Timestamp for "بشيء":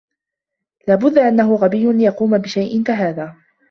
2.37-2.83